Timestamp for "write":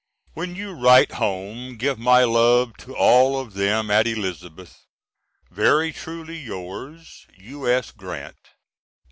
0.73-1.11